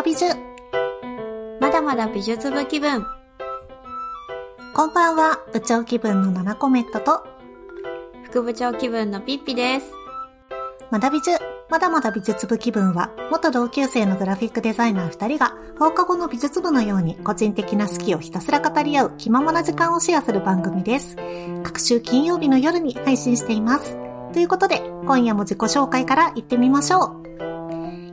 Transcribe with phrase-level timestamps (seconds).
[0.00, 0.34] だ美術。
[1.60, 3.04] まだまだ美術部気分。
[4.74, 7.26] こんばんは、部長気分のナナコメットと、
[8.24, 9.92] 副部長気分のピッピです。
[10.90, 11.38] まだ美術。
[11.68, 21.16] まだまだ美術部気分は、元同級生のグラフィックデザイナー二人が、放課後の美術部のように個人的な好きをひたすら語り合う気ままな時間をシェアする番組です。
[21.62, 23.98] 各週金曜日の夜に配信しています。
[24.32, 27.19] ということで、今夜も自己紹介から行ってみましょう。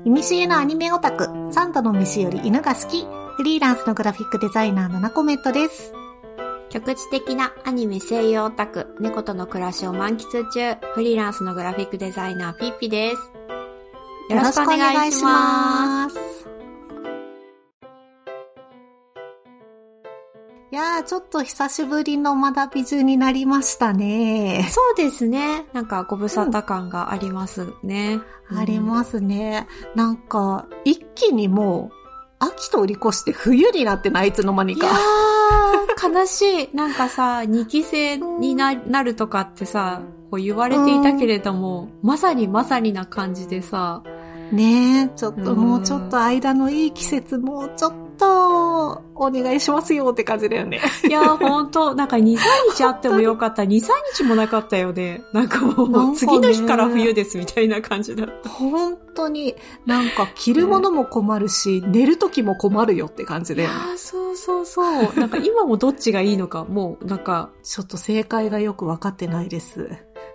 [0.08, 5.92] いみしえのアニメオタク、サンタの飯より犬が好き、フリーランスのグラフィックデザイナーのナコメットです。
[6.70, 14.34] 局地的なアニメ声優オタク、猫との暮らしを満喫中、フリーランスのグラフィックデザイナーピッピです。
[14.34, 16.27] よろしくお願いします。
[20.78, 24.68] やー、ちょっと久しぶりのまだ美中になりましたね。
[24.70, 25.66] そうですね。
[25.74, 28.20] なんかご無沙汰感がありますね。
[28.56, 29.68] ありますね。
[29.96, 31.98] なんか、一気にもう、
[32.40, 34.96] 秋通り越して冬になってないいつの間にいやか。
[35.98, 36.76] ー、悲しい。
[36.76, 44.04] なんかさ、二期生にななるとかってさ、こう言われていたけれども、まさにまさにな感じでさ、
[44.52, 50.80] ねえ、ちょっとうんもうちょっと間のいい季節、もうちょっと、お願いしますよって感じだよね。
[51.08, 52.38] いやー、ほんと、なんか2、3
[52.76, 53.64] 日あってもよかった。
[53.64, 55.24] 2、3日もなかったよね。
[55.34, 58.50] なんかもう、次の日から冬ですみたいな感じだった。
[58.50, 63.76] 本当に、なんか着るものも困るし、寝る時も困るよって感じだよね。
[63.94, 64.86] ー、そうそうそう。
[65.20, 69.90] なんか今もどっちがいいのか、もう、なんか、ちょっと正解がよくわかってないです。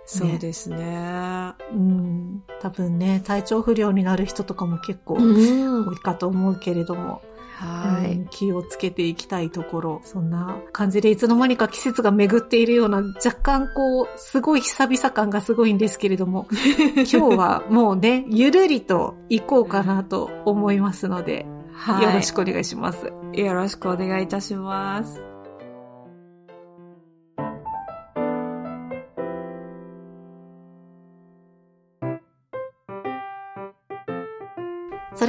[0.05, 1.53] そうですね。
[1.71, 2.43] うん。
[2.61, 5.87] 多分ね、体調不良になる人とかも結構うん。
[5.87, 7.21] 多いかと思うけれども、
[7.63, 8.11] はい。
[8.17, 16.47] うん気をつけていきたいところ、そんな感じでいつの間にか季節が巡っているような若干こう、すごい久々感がすごいんですけれども、
[16.95, 22.05] 今日はもうね、ゆるりと行こうかなと思いますので、はい。
[22.05, 23.11] よろしくお願いします。
[23.33, 25.22] よろしくお願いいたします。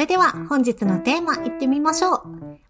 [0.04, 2.22] れでは本日のテーマ行ってみましょう。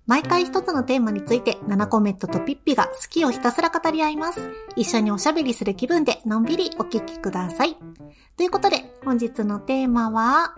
[0.06, 4.52] 毎回一つのテーマについて、ナナコメットとピッピが好きをひたすら語り合います。
[4.76, 7.76] 一緒におしゃべりする気分でのんびりお聞きください。
[8.36, 10.54] ということで、本日のテーマは、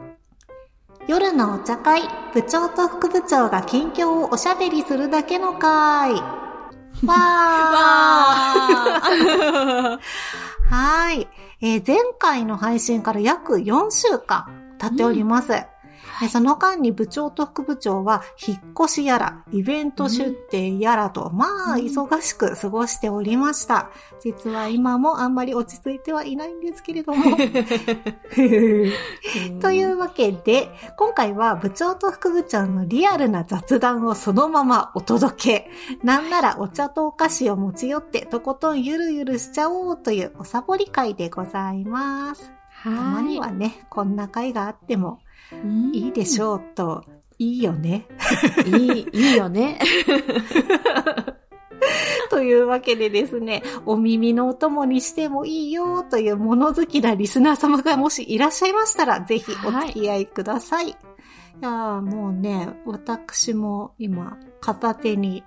[1.07, 2.03] 夜のお茶会、
[2.35, 6.13] 部長と副部長が近況をおしゃべりするだけの会。
[6.13, 7.17] わーわ
[10.69, 11.29] はい。
[11.63, 15.53] えー前回の配信から約4週間経っております。
[16.23, 23.91] えーその間に部長と副部長は引っ越しやら、イベント出店やらと、まあ、うん忙しく過ごしておりました。
[24.21, 27.37] 実は今もあんまり落ち着いてはいないんですけれども。
[27.37, 28.93] ー
[29.61, 35.71] というわけで、今回は部長と副部長のリアルな雑談をそのままお届け。
[36.03, 42.53] なんならお茶とお菓子を持ち寄ってとことんゆるゆるしちゃおうというおサボり会でございます。
[42.83, 45.19] たまにはね、こんな会があっても
[45.93, 47.05] いいいでしょうと、
[47.39, 48.07] いいよね。
[48.67, 49.79] いい、いいよね。
[52.31, 60.89] というわけでですね、お耳のお供にしてもいいよという物好きなリスナー様がもしいらっしゃいましたら、ぜひお付き合いください。
[60.89, 60.95] い、
[61.61, 65.45] やーもうね、私も今、片手に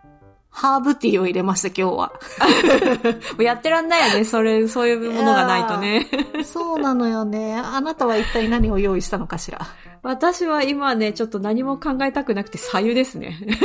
[0.52, 2.12] ハーブティーを入れました、今日は。
[3.34, 4.26] もうやってらんないよね。
[4.26, 6.08] それ、そういうものがないとね。
[6.44, 7.56] そうなのよね。
[7.56, 9.60] あなたは一体何を用意したのかしら？
[10.02, 13.38] 私は今ね、ちょっと何も考えたくなくて、左右ですね。
[13.40, 13.56] 左右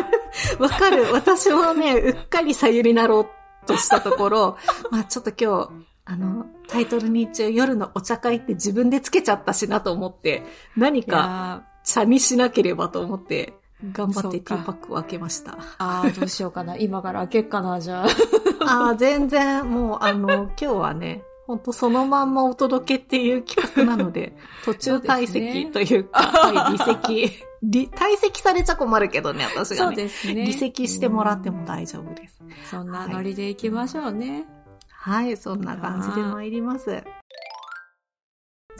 [0.00, 0.08] ね？
[0.58, 1.12] わかる。
[1.12, 4.56] 私もね、うっかり左右になろうとしたところ、
[4.90, 5.70] まあちょっと今日、
[6.04, 10.44] あの、タイトルに一応夜のお茶会って自分でつけちゃったしなと思って、
[10.76, 13.54] 何いかや茶にしなければと思って、
[13.92, 15.52] 頑張ってティーパックを開けました。
[15.52, 16.76] ーあー、どうしようかな。
[16.78, 18.06] 今から開けっかな、じゃあ。
[18.66, 27.28] ああ、全然、もうあの、 今日はね、ほんとそのまんまお届けっていう企画なので、 途中退席というか、はい、離席。
[27.60, 29.96] 離退席されちゃ困るけどね、私がそうね。
[29.96, 30.44] ですね。
[30.44, 32.40] 離席してもらっても大丈夫です。
[32.70, 34.46] そんなノリで行きましょうね。
[34.90, 37.02] はい、そんな感じで参ります。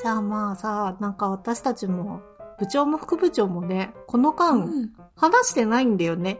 [0.00, 2.20] じゃあまあさ、なんか私たちも、
[2.58, 6.38] 部長も副部長もね、この間、うん話してないんだよね。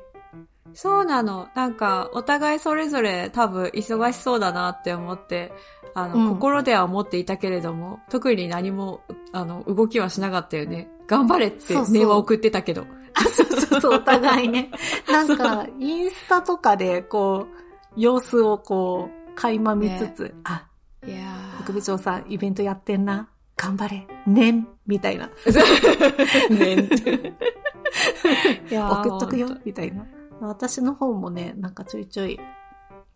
[0.73, 1.49] そうなの。
[1.57, 5.53] なんか、お互いそれぞれ多分忙しそうだなって思って、
[5.95, 9.01] あの、うん心では思っていたけれども、特に何も、
[9.33, 10.89] あの、動きはしなかったよね。
[11.09, 12.87] 頑張れってそうそう電話送ってたけど。
[13.15, 14.71] あ、そうそうそう、お互いね。
[15.11, 17.49] なんか、インスタとかで、こ
[17.97, 20.67] う、様子をこう、垣間見つつ、あ、
[21.05, 21.17] いや
[21.63, 23.29] 副部長さん、イベントやってんな。
[23.59, 25.29] 頑張れ、ねん、みたいな。
[26.49, 26.77] ね
[28.71, 30.07] いやー送っとくよ、みたいな。
[30.41, 32.39] 私の方もね、なんかちょいちょい、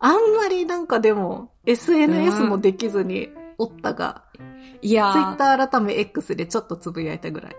[0.00, 4.24] あんまりなんかでも、SNS もできずにおったが、
[4.82, 5.36] いやー。
[5.36, 7.56] Twitter 改め X でちょっとつぶやいたぐらい。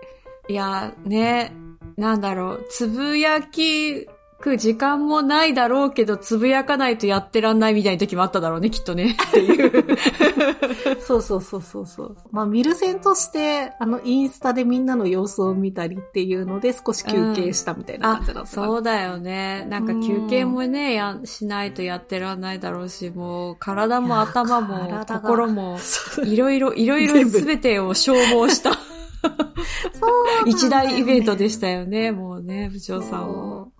[0.48, 1.54] いや、ね、
[1.96, 4.06] なんだろう、つぶやき
[4.44, 9.16] く時間もないだろうけど、つぶやかないとやってらんないみたいな時もあっただろうね、きっとね。
[9.28, 9.96] っていう。
[11.00, 12.16] そうそうそうそうそう。
[12.30, 19.66] まあ、見る線として、あの、インスタでみんなの様子を見たりっていうので少し休憩したみたいなあ感じだった、、そうだよね。
[19.70, 25.78] なんか休憩もね、や、しないとやってらんないだろうし、もう、体も頭も心も、
[26.22, 30.06] いろいろ、いろいろ全部すべてを消耗した そ
[30.44, 33.73] う一大イベントでししたよね、もうね、部長さんも。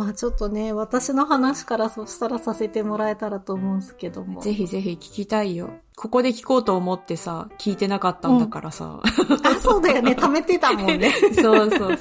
[0.00, 4.40] まあちょっとね、私の話からそしたらさせてもらえたらと思うんですけども。
[4.40, 5.68] ぜひぜひ聞きたいよ。
[5.94, 9.02] ここで聞こうと思ってさ、聞いてなかったんだからさ。
[9.44, 10.12] あ、そうだよね。
[10.12, 11.12] 貯めてたもんね。
[11.36, 11.98] そうそう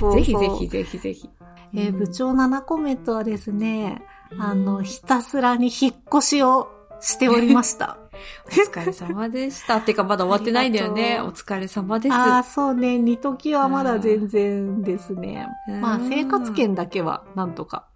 [0.00, 0.12] そう。
[0.14, 0.66] ぜひぜひ。
[0.66, 1.30] ぜひぜひ。
[1.72, 4.02] えー部長7コメントはですね、
[4.36, 6.66] あの、うんひたすらに引っ越しを
[6.98, 7.97] しておりました。
[8.46, 9.76] お疲れ様でした。
[9.76, 11.20] ってかまだ終わってないんだよね。
[11.20, 12.14] お疲れ様です。
[12.14, 12.98] ああ、そうね。
[12.98, 15.46] 二時はまだ全然ですね。
[15.68, 17.86] うんまあ、生活圏だけはなんとか。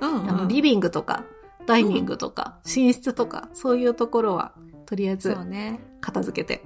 [0.00, 1.24] うん、あの、リビングとか、
[1.66, 4.52] ダイニングとか、寝室とか、そういうところは、
[4.86, 5.36] とりあえず。
[6.00, 6.64] 片付けて。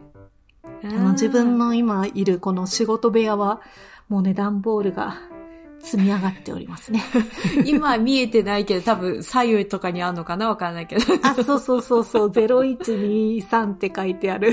[0.65, 3.61] ああの自分の今いるこの仕事部屋は、
[4.09, 5.17] もうね、段ボールが
[5.83, 7.03] 積み上がっておりますね。
[7.67, 11.03] 今見えてないけど、多分左右とかにあんのかなわかんないけど。
[11.23, 14.53] あ、そうそうそうそう、0123って書いてある。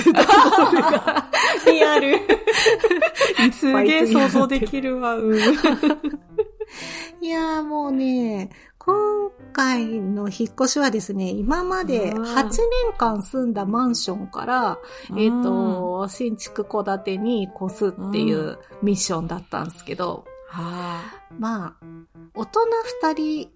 [1.68, 2.20] リアル。
[3.54, 5.16] すげえ想像できるわ。
[5.16, 5.38] うん。
[7.22, 12.58] いやーもうね、今回の引っ越しはですね、今までうん8年
[12.98, 14.80] 間住んだマンションから、
[15.16, 21.02] えっ、と、新築戸建てに越すっていうミッションだったんですけど、は
[21.38, 21.86] まあ、
[22.34, 22.60] 大人
[23.04, 23.50] 2人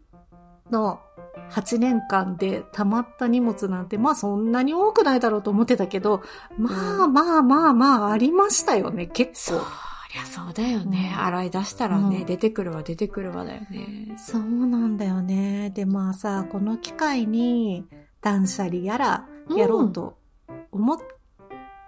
[0.71, 0.99] の
[1.51, 6.21] 8年間で溜まった荷物なんて、まあそんなに多くないだろうと思ってたけど、
[6.57, 9.65] まあうまあまあまあありましたよね、結そ構。
[10.13, 11.11] りゃそうだよね。
[11.17, 14.15] うん洗い出したらね、うん出てくるわ出てくるわだよね。
[14.17, 15.71] そうなんだよね。
[15.71, 17.85] で、まあさ、この機会に
[18.21, 20.17] 断捨離やらやろうと
[20.71, 20.97] 思っ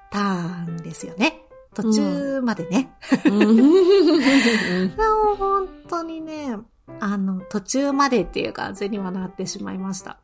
[0.10, 1.45] たんですよね。
[1.76, 2.90] 途中までね。
[3.26, 6.58] うんでも本当にね、
[7.00, 10.18] あの、途中までっていう感じにはなってしまいました。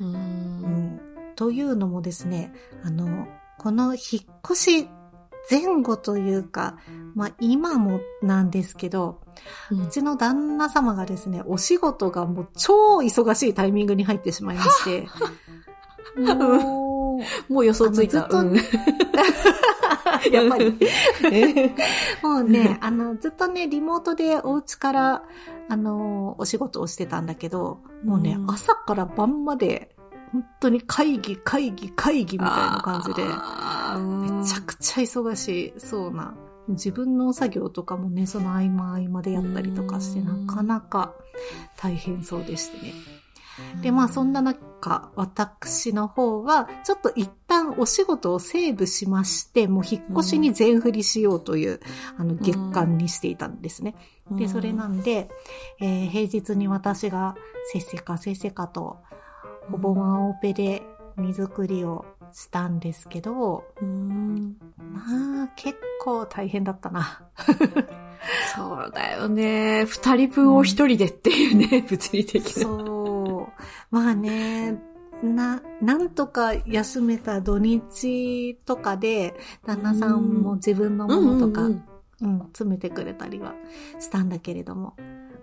[0.00, 1.00] ううんん。
[1.34, 2.52] というのもですね、
[2.84, 3.26] あの、
[3.58, 4.88] この引っ越し
[5.50, 6.78] 前後というか、
[7.14, 9.20] まあ今もなんですけど、
[9.70, 15.08] うちの旦那様がですね、お仕事がもう超忙しいタイミングに入ってしまいまして、
[17.48, 18.26] もう、予想ついた。
[18.26, 18.56] あのうん
[20.32, 20.70] やっぱり。
[22.22, 25.22] もうね、あの、ずっとね、リモートでお家から、
[25.68, 29.94] あの、お仕事をしてたんだけど、もうね、うん朝から晩まで、
[30.32, 36.34] 本当に会議、会議、会議みたいな感じで、めちゃくちゃ忙しそうな。
[36.68, 41.14] 自分の作業とかもね、その合間合間でやったりとかして、うんなかなか
[41.76, 42.92] 大変そうでしてね。
[43.82, 44.42] で、まあそんな
[44.86, 51.80] 中、私の方は、ちょっと一旦お仕事をセーブしまして、もう引っ越しに全振りしようという、
[52.16, 53.96] あの、月間にしていたんですね。
[54.30, 55.28] で、それなんで、
[55.80, 57.36] えー平日に私が
[57.72, 58.98] せっせかせっせかと、
[59.70, 60.82] ほぼワンオペで
[61.16, 67.22] 荷造りをしたんですけど、うんまあ、結構大変だったな。
[68.54, 69.84] そうだよね。
[69.84, 72.62] 二人分を一人でっていうね、物理的な。
[72.62, 73.15] そう。
[73.90, 74.80] まあね、
[75.22, 79.34] な、なんとか休めた土日とかで、
[79.64, 81.82] 旦那さんも自分のものとか、うんうん
[82.18, 83.54] 詰めてくれたりは
[84.00, 84.94] したんだけれども。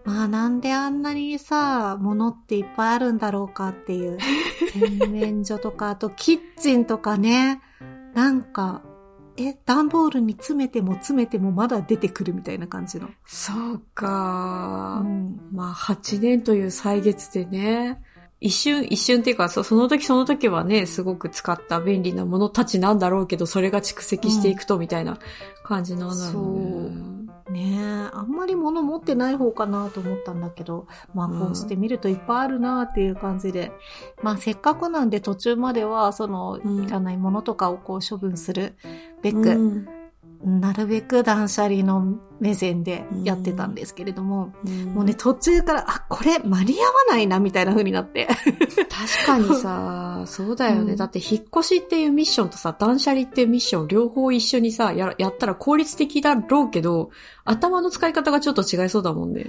[0.06, 4.18] まあなんであんなにさ、物っていっぱいあるんだろうかっていう。
[4.74, 7.62] 洗面所とか、あとキッチンとかね。
[8.14, 8.82] なんか、
[9.38, 13.10] え、段ボールに詰めても詰めてもまだ出てくるみたいな感じの。
[13.26, 15.02] そうか。
[15.04, 18.02] うんまあ、8年という歳月でね、
[18.44, 25.18] 一瞬、一瞬っていうか、そその時その時はね、すごく使った便利なものたちなんだろうけど、それが蓄積していくとみたいな
[25.64, 27.52] 感じなんだろう。
[27.54, 27.72] ね。
[27.72, 31.40] ねえ、あんまり物持ってない方かなと思ったんだけど、まあうん。
[31.40, 33.72] こうして見るといっぱいあるなっていう感じで、
[34.22, 36.84] まあせっかくなんで途中まではそのうん。
[36.84, 38.76] いらないものとかをこう処分する
[39.22, 39.88] べく、うん
[40.46, 48.28] なるべく断捨離の目線でやってたんですけれども、うんもうね、途中から、あ、これ間に合わないな、みたいな風になって。
[48.28, 50.92] 確かにさ、そうだよね。
[50.92, 57.10] うんだって引っ越しっていうミッションとさ、断捨離っていうミッション両方一緒にさ、や、やったら効率的だろうけど、
[57.46, 59.46] 頭の使い方がちょっと違いそうだもんね。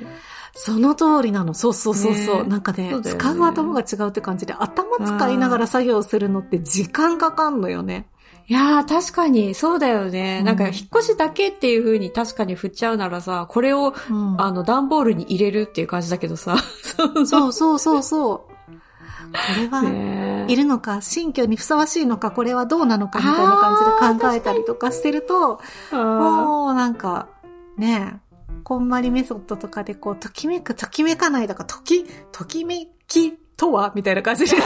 [0.55, 1.53] その通りなの。
[1.55, 2.43] そうそうそうそう。
[2.45, 8.07] ねなんかねね使う頭が違うって感じで、頭使いながら作業するのって時間かかんのよね。
[8.47, 10.39] いやー、確かに、そうだよね。
[10.41, 16.57] うんなんか、引っ越しだけっていう風に確かに振っちゃうならさ、これを、うんあの、段ボールに入れるっていう感じだけどさ。
[17.27, 18.55] そうそうそうそう。
[19.33, 27.29] これは、ねいるのか、新居にふさわしいのか、これはどうなのか、みたいな感じで考えたりとかしてると、あもうなんか、
[27.79, 33.93] ねえ、こんまりメソッドとかでこう、ときめく、ときめかないとか、とき、ときめきとは？
[33.95, 34.61] みたいな感じでー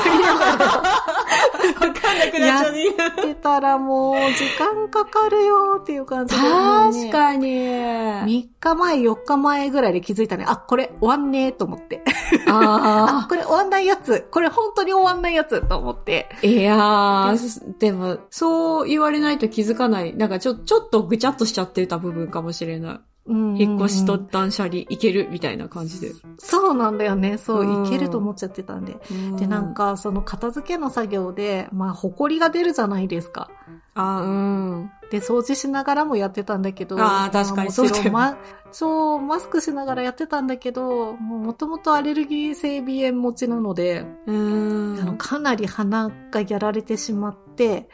[1.80, 6.40] わかんなくなっちゃうやってたらもう、時間かかるよっていう感じで。
[6.40, 7.48] 確かに。
[7.48, 10.44] 3日前、4日前ぐらいで気づいたね。
[10.46, 12.02] あ、これ終わんねえと思って。
[12.46, 14.26] あ、 あこれ終わんないやつ。
[14.30, 16.28] これ本当に終わんないやつと思って。
[16.42, 16.46] あ。
[16.46, 20.16] いやー、でも、そう言われないと気づかない。
[20.16, 23.00] なんかちょ、ちょっとぐちゃっとしちゃってた部分かもしれない。
[23.28, 26.12] うん引っ越しと断捨離いけるみたいな感じで。
[26.38, 27.36] そうなんだよね。
[27.38, 28.96] そう、うんいけると思っちゃってたんで。
[29.38, 33.50] で、なん、か、その片付けの作業で、まあ、埃が出るじゃないですか。
[33.94, 34.90] あ、うん。
[35.10, 36.96] で、掃除しながらもやってたんだけど。
[36.98, 38.36] あー確かにそうだよま、
[38.70, 45.18] そう、マスクしながらやってたんだけど、もともとアレルギー性鼻炎持ちなので、うーあの、ん。
[45.18, 47.88] かなり鼻がやられてしまって、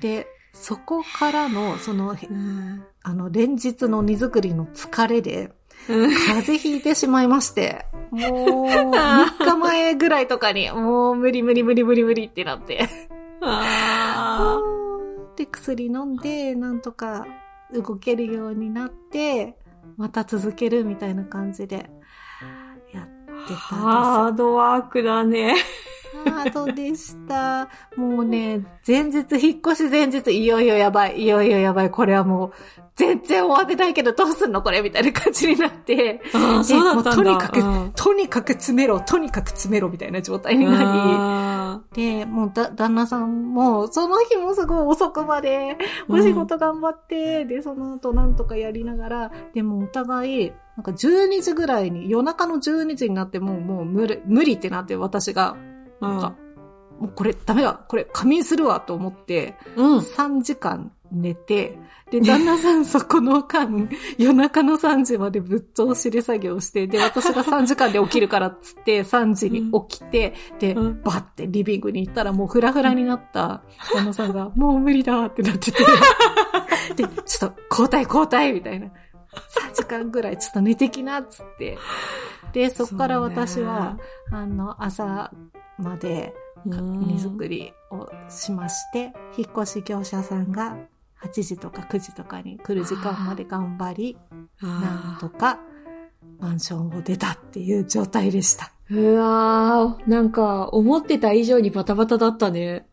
[0.00, 0.26] で、
[0.60, 5.52] そこからの、その、うんあの、連日の荷造りの疲れで、
[5.88, 12.88] うん風邪ひいてしまいまして、もう、3日前ぐらいとかに、もう無理無理無理無理無理ってなって。
[13.40, 14.60] あ
[15.34, 17.26] で、薬飲んで、なんとか
[17.72, 19.56] 動けるようになって、
[19.96, 21.88] また続けるみたいな感じで、
[22.92, 23.06] やっ
[23.48, 25.54] てーたんハードワークだね。
[26.24, 27.68] ードでした。
[27.96, 32.52] もうね、前日、引っ越し前日、いよいよやばい、いよいよやばい、これはもう、
[33.00, 37.92] 全然終わってないけどどうすんのこれみたいな感じになって、ああ、そうだったんとにかくうん。
[37.94, 55.69] とにかく詰めろ、とにかく詰めろみたいな状態になあり、で、もうだ、旦那さんも、その日もすごい遅くまで、お仕事頑張って、で、その後なんとかやりながら、でもお互い、なんか12時ぐらいに、夜中の12時になってもう、もう無理、無理ってなって私が、ー
[56.00, 56.34] なんか、
[56.98, 59.98] もうこれダメだ、これ仮眠するわと思って、うん。
[59.98, 61.78] 3時間寝て、
[62.10, 63.88] で、旦那さんそこの間、
[64.18, 73.62] 夜中の3時までぶっ通しで作業して、で、私が3時間で起きるからっつって、 3時に起きて、で、うんバッてリビングに行ったらもうフラフラになった
[73.94, 75.84] 旦那さんが、もう無理だってなってて、
[76.96, 78.86] で、ちょっと交代交代みたいな。
[78.86, 81.78] 3時間ぐらいちょっと寝てきなっつって。
[82.52, 83.96] で、そこから私は、
[84.32, 85.30] あの、朝
[85.80, 86.34] まで、
[86.66, 90.76] うん荷造りをしまして、引っ越し業者さんが
[91.22, 94.18] 8時とか9時とかに来る時間まで頑張り、
[94.60, 95.58] なんあとか
[96.38, 98.72] マンションを出たっていう状態でした。
[98.90, 102.86] ーうわー、なんか、思ってた以上にバタバタだったね。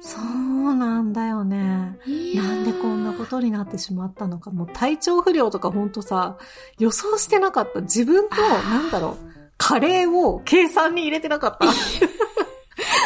[0.00, 1.96] そうなんだよね。
[2.34, 4.50] なんでこんなことになってしまったのか。
[4.50, 6.38] もう体調不良とかほんとさ、
[6.78, 7.82] 予想してなかった。
[7.82, 9.31] 自分の、なんだろう、
[9.62, 11.66] カレーを計算に入れてなかった。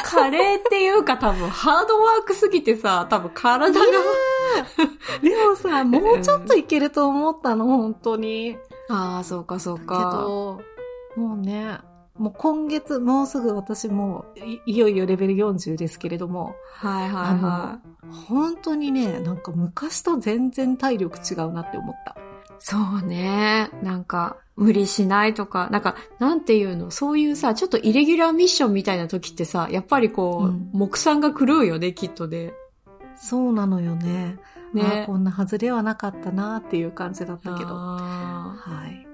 [0.04, 3.86] カレーっていうか多分ハードワークすぎてさ、多分体が。
[5.20, 8.56] でもさ、もうちょっといけると思ったの、本当に。
[8.88, 10.10] ああ、そうかそうけか。
[10.24, 10.62] ど、
[11.16, 11.78] もうね、
[12.18, 14.24] もう今月、もうすぐ私も
[14.66, 17.34] い、いよいよレベル40ですけれども、はいはいはあ
[18.06, 22.12] の、本当にね、なんか昔と全然体力違うなって思った。
[22.12, 22.14] い。
[22.58, 23.68] そうね。
[23.82, 32.52] なんか、無理しないとか、なんか、なんていうの、そういうさ、ちょっとイレギュラーミッションみたいな時ってさ、やっぱりこう、うん目算が狂うよね、きっとね。
[33.16, 34.38] そうなのよね。
[34.74, 35.04] あね。
[35.06, 37.70] こんな外れはなかったなっていう感じだったけど。
[37.70, 39.06] あはい。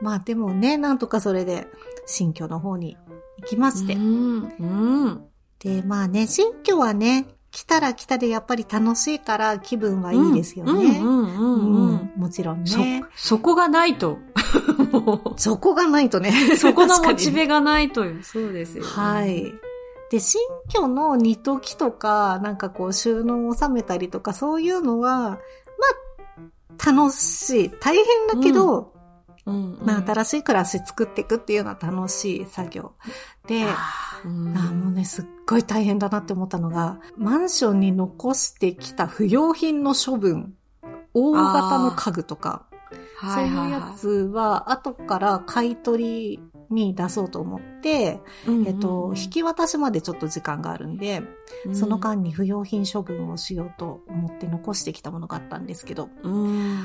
[0.00, 1.66] まあでもね、なんとかそれで
[2.06, 2.96] 新居の方に
[3.38, 3.94] 行きまして。
[3.94, 4.48] ーうん。
[4.58, 5.24] うん。
[5.58, 11.00] で、まあね、新居はね、来たら来たでやっぱり楽しいから気分はいいですよね。
[11.00, 14.18] もちろんそね。、そこがないと。
[14.92, 16.34] も そこがないとね。
[16.52, 18.16] う、 そこのモチベがないとよ。
[18.22, 18.90] そうですよ、ね。
[18.90, 19.54] はい。
[20.10, 25.38] で、新居の煮ときとか、なんかこう収納を収めたりとか、そういうのは、ま
[26.78, 27.70] あ、楽しい。
[27.80, 28.04] 大変
[28.38, 28.95] だけど、うん
[29.46, 32.92] うんまあ、新しい暮らし作っていくっていうのは楽しい作業。
[33.46, 40.54] で、あうんもうね、すっごい大変だなって思ったのが、マンションに残してきた不要品の処分、
[41.14, 42.66] 大型の家具とか、
[43.20, 48.20] そういうやつは、後から買い取りに出そうと思って、
[48.66, 51.22] えっと、引き渡しまでちょっと時間があるんで、
[51.72, 56.84] その間に不要品処分をしようと思って残してきたものがあったんですけど、うん、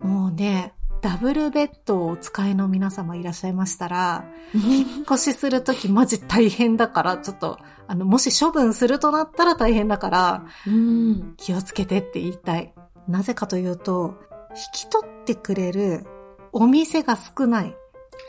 [0.00, 4.24] もうね、ダブルベッドをお使いの皆様いらっしゃいましたら、
[4.54, 11.34] 引っ越しするときマジ大変だから、ちょっと、あの、もし処分するとなったら大変だから、うん。
[11.36, 12.72] 気をつけてって言いたい。
[13.06, 14.14] なぜかというと、
[14.50, 16.04] 引き取ってくれる
[16.52, 17.76] お店が少ない。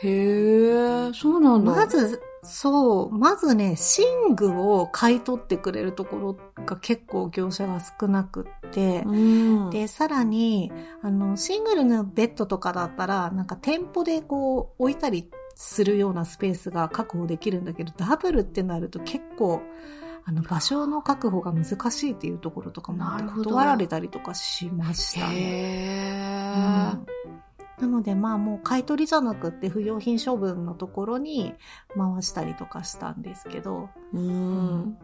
[0.02, 1.72] へえ、そうなんだ。
[1.72, 3.76] まず、そう、まずね、
[4.28, 9.12] 寝具を買い取ってくれるところが結構業者が少なくって、う
[9.68, 19.60] ん、で、さらに、あの、シングルのベッドとかだったら、なんか店舗でこう置いたりするようなスペースが確保できるんだけど、ダブルってなると結構、
[20.24, 25.34] あの、場所の確保が難しいっていうところとかもあって断られたりとかしましたね。
[25.34, 27.49] へうん
[27.80, 31.54] なのでまあもう買い取りじゃなくって不用品処分のところに
[31.96, 34.98] 回したりとかしたんですけど、ーうん。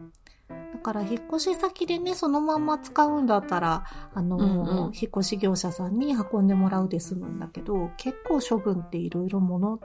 [0.49, 9.79] だから引っ越し先でね、そのまんま使うんだったら、あの、うんうん引っ越し業者さんに運んでもらうで済むんだけど、結構処分っていろいろ物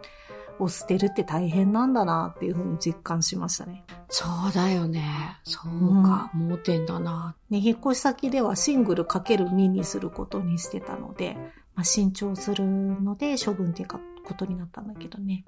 [0.59, 3.85] を捨てるって大変なんだなっていうふうに実感しましたね。
[4.09, 5.39] そうだよね。
[5.45, 6.31] そうか。
[6.35, 7.35] 盲点だな。
[7.51, 11.37] ね、引っ越し先ではシングルかける2にすることにしてたので、
[11.75, 15.45] まあ、新調するので処分っていうかことになったんだけどね。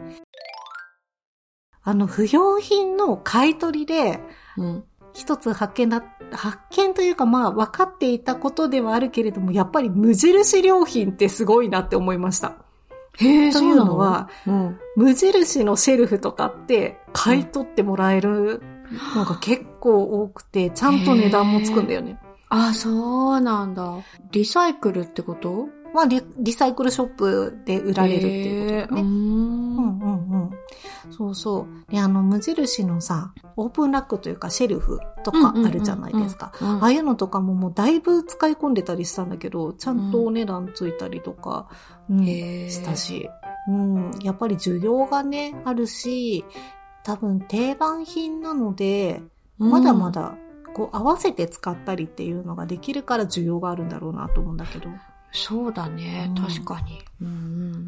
[1.83, 4.21] あの、不要品の買い取りで、
[4.57, 4.85] うん。
[5.12, 6.02] 一つ発見だ、
[6.33, 12.57] 発見というかまあ分かっていたことではあるけれども、やっぱり無印良品ってすごいなって思いました。
[13.19, 14.78] へえ、というのは、うん。
[14.97, 18.61] 無印のシェルフとかって買い取ってもらえる
[19.14, 22.19] のが結構多くて、ちゃんと値段もつくんだよね。
[22.49, 23.99] あ、そうなんだ。
[24.33, 25.69] リサイクルってこと？
[25.95, 29.01] まあリ、リサイクルショップで売られるっていうことだね。
[29.01, 30.51] へーうんんうんうん。
[31.13, 31.93] そうそう。
[31.93, 36.52] で、あの、無印のさ、オープンラックというかシェルフとかあるじゃないですか。
[36.61, 41.69] ああいうのとかももうだいぶ使い込んでたりしたんだけど、ちゃんとお値段ついたりとか、
[42.11, 43.30] うんしたし、
[43.69, 46.45] うん、やっぱり需要がね、あるし、
[47.04, 49.23] 多分定番品なので、
[49.59, 50.11] まだま。
[50.11, 50.35] だ
[50.75, 54.89] こう合わせて使ったりっていうのができるから需要があるんだろうなと思うんだけど。
[55.36, 56.26] そうだね。
[56.28, 57.02] うん確かに。
[57.20, 57.34] うんうん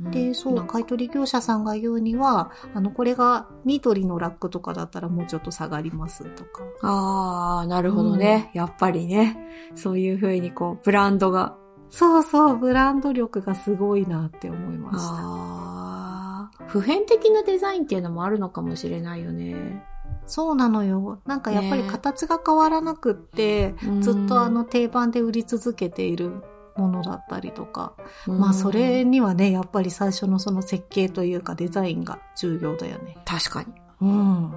[0.07, 6.63] うんで、そう、買取業者さんが言うには、あの、これがニトリのラックとかだったらもうちょっと下がりますとか。
[6.83, 8.51] ああ、なるほどね。
[8.53, 9.37] やっぱりね。
[9.75, 11.57] そういう風にこう、ブランドが。
[11.89, 15.13] そうそう、ブランド力がすごいなって思いました。
[15.13, 16.65] ああ。
[16.67, 19.85] 普遍的なデザインっていうのもあるのかもしれないよね。
[20.27, 21.21] そうなのよ。
[21.27, 26.43] なんかやっぱりね形が変わらなくって、うんずっとあの定番で売り続けている
[26.77, 27.93] ものだったりとか。
[28.27, 33.17] うんまあそれにはね、やっぱり最初のその設計というかデザインが重要だよね。
[33.25, 33.69] 確かに。
[34.01, 34.51] うん。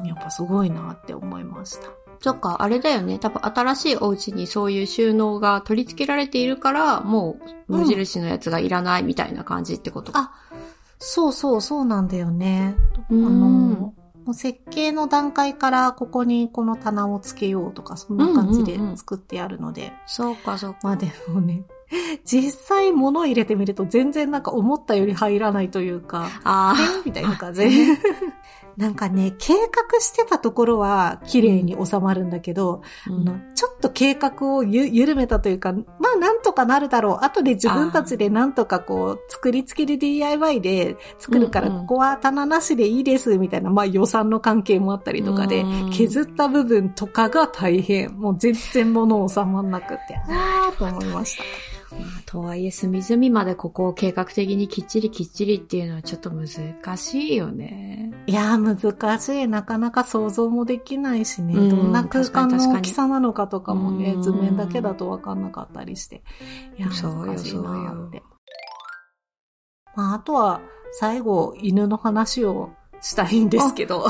[0.00, 1.88] うんやっぱすごいなって思いました。
[2.20, 3.18] そっか、あれだよね。
[3.18, 7.36] 多分新しいお家にそういう収納が取り付けられているから、も
[7.68, 10.30] う無印のやつがいらないみたいな感じってことか。
[10.52, 10.56] あ、
[11.00, 12.76] そうそうそうなんだよね。
[12.96, 19.92] あうんの、もう設計の段階からここにこの棚をつけようとか、そんな感じでうんうんうん作ってあるので。
[20.06, 20.78] そうか、そうか。
[20.82, 21.64] まあでもね、
[22.24, 27.62] 実際物入れてみると全然なんか思ったより入らないというか、あえみたいな感じ。
[28.76, 35.80] なんかね、計画してたところは綺麗に収まるんだけど、あ、あのちょっと計画をゆ緩めたというか、ま
[36.14, 37.24] あなんとかなるだろう。
[37.24, 48.12] 後で自分たちでなんとかこう、作り付けで DIY で作るから、うんうんここは棚なしでいいです、みたいな、まあ予算の関係もあったりとかでうん、削った部分とかが大変。
[48.18, 51.44] もう全然物収まんなくって、あーと思いました。
[52.00, 58.12] まあとはいえ、隅々までここを計画的にきっちりきっちりっていうのはちょっと難しいよね。
[58.26, 59.48] いやー難しい。
[59.48, 61.54] なかなか想像もできないしね。
[61.54, 66.22] うんどんな空間の大きさなのかとかもね、うん図面だけだとわかんなかったりして。
[66.78, 68.22] いや難しいなって。
[69.94, 70.60] まあ、あとは、
[70.92, 74.06] 最後、犬の話をしたいんですけど。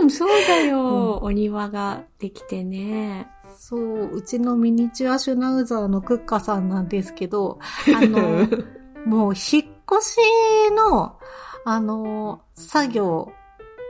[0.00, 1.18] うん、そうだよ。
[1.22, 3.28] お庭ができてね。
[3.60, 7.58] そう、うちのミニチュアシュナウザーのクッカさんなんですけど、
[7.94, 8.46] あの、
[9.04, 9.64] もう引っ
[9.98, 10.16] 越し
[10.74, 11.18] の、
[11.64, 13.32] あの、作業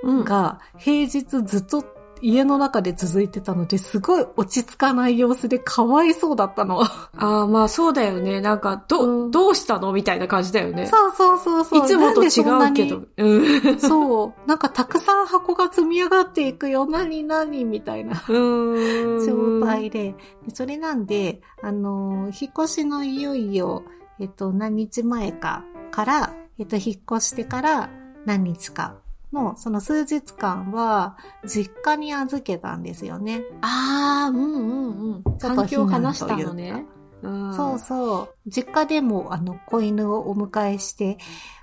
[0.02, 0.24] うん。
[0.24, 1.84] が平日ずっとっ
[2.22, 6.82] 家の中で続いてたので、すごい落ち着かない様子でかわいそうだったの。
[7.16, 8.40] ああ、まあそうだよね。
[8.40, 10.86] なんか、ど、うんどうしたのみたいな感じだよね。
[10.86, 11.84] そうそうそうそう。
[11.84, 13.02] いつもと違うけど。
[13.16, 13.78] うん。
[13.78, 14.48] そう。
[14.48, 16.86] なんかたくさん箱が積み上がっていくよ。
[16.86, 18.14] 何何みたいな。
[18.28, 20.14] 状態で。
[20.46, 23.84] でそれなんで、あのー引っ越しのいよいよ、
[24.20, 27.90] えっと、何日前かから、えっと、引っ越してから
[28.24, 28.96] 何日か
[29.32, 33.42] の、その数日間は、実家に預けたんですよね。
[33.60, 35.22] ああ、うんうんうん。
[35.22, 36.86] ちょっと環境を話したのね。
[37.22, 38.34] うんそうそう。
[38.46, 41.18] 実家でも、あの、子犬をお迎えして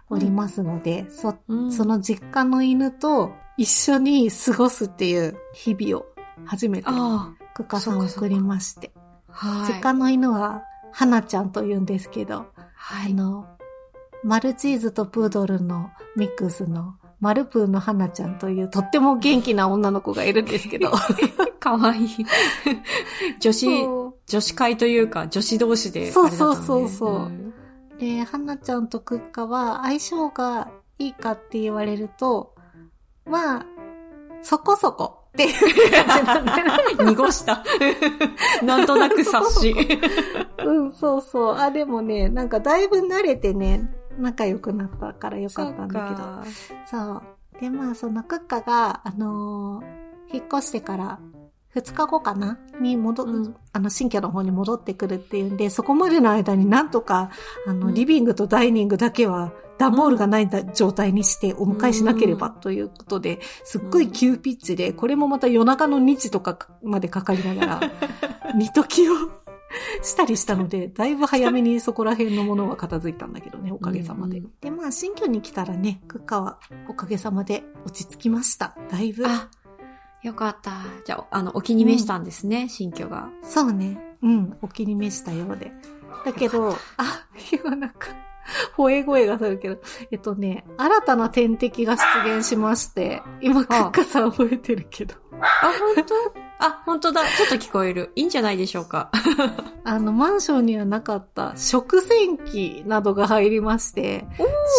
[0.10, 6.06] おりますので、そ、うんその実家の犬と一緒に過ごすっていう日々を
[6.46, 8.92] 初めて、あクッカさんを送りまして。
[9.30, 9.74] あ、はい。
[9.74, 13.12] 実家の犬は、花ちゃんと言うんですけど、はい。
[13.12, 13.48] あの、
[14.24, 20.92] マルチーズとプードルのミックスの、マルプーの花ちゃんというとっても元気な女の子がいるんですけど。
[21.60, 22.08] かわいい。
[23.40, 23.68] 女子、
[24.28, 26.30] 女子会というか、女子同士で、そう。
[26.30, 27.54] そうそうそうん
[27.98, 32.54] で、花ちゃんとクッカは相性がいいかって言われると、
[33.26, 33.66] まあ、
[34.42, 35.48] そこそこって。
[37.00, 37.64] 濁した。
[38.64, 39.76] なんとなく察し。
[40.64, 41.56] うん、そうそう。
[41.56, 46.76] あ、でもね、なんかだいぶ慣れてね、仲良くなったからよかったんだけど。
[46.90, 47.22] そう。
[47.60, 51.20] で、まあ、そのクッカが、あのー引っ越してから、
[51.76, 52.58] 2日後かな？
[52.80, 53.56] に戻、うん。
[53.74, 57.32] あの、新居の方に戻ってくるっていうんで、そこまでの間になんとか、
[57.68, 57.94] あの、うん。
[57.94, 67.82] リビングとダイニングだけは、段ボールがないだ状態にしてお迎えしなければということで、すっごい急ピッチで、これもまた夜中の2時とかまでかかりながら、
[68.56, 69.14] 見ときを
[70.02, 74.40] したりしたので、だいぶ早めにそこら辺のものは片付いたんだけどね、 おかげさまで。
[74.40, 78.76] うんうんで、まあ、新居に来たらね、クッカはおかげさまで落ち着きました。
[78.90, 79.28] だいぶ。
[79.28, 79.50] あ、
[80.24, 80.72] よかった。
[81.06, 83.30] じゃあ、あの、お気に召したんですね、新居が。
[83.44, 83.98] そうね。
[84.22, 85.72] うん、お気に召したようで。
[86.26, 88.10] だけど、あ、 今なんか、
[88.78, 89.78] 吠え声がするけど、
[90.12, 96.46] えっとね、新たな天敵が出現しまして、今、クッカさん覚えてるけど、あ、本当？
[96.58, 97.22] あ、本当だ。
[97.22, 98.12] ちょっと聞こえる。
[98.16, 99.12] いいんじゃないでしょうか。
[99.84, 104.26] あの、マンションにはなかった食洗機などが入りまして、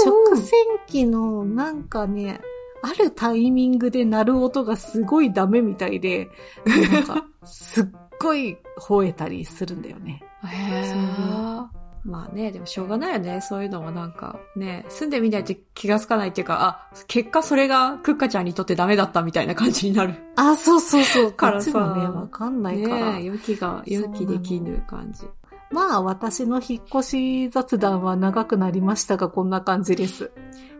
[0.04, 0.48] 食洗
[0.86, 2.40] 機のなんかね、
[2.82, 6.30] あるタイミングで鳴る音がすごいダメみたいで、
[6.64, 7.86] なんか、 すっ
[8.20, 10.22] ごい吠えたりするんだよね。
[10.44, 11.75] へー
[12.06, 13.40] まあね、でもしょうがないよね。
[13.40, 20.14] そういうのはなんか、ね、住んでみないと気がつかないっていうか、あ、結果それがクッカちゃんにとってダメだったみたいな感じになる。
[20.36, 21.30] あ、そうそうそう。
[21.32, 23.12] こ からさね、わかんないから。
[23.14, 25.24] ね予期が、予期できぬ感じ。
[25.72, 30.30] まあ、私の引っ越し雑談は長くなりましたが、こんな感じです。